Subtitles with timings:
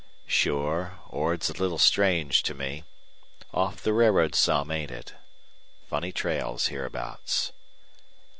[0.25, 2.85] "Sure, Ord's a little strange to me.
[3.53, 5.13] Off the railroad some, ain't it?
[5.87, 7.51] Funny trails hereabouts."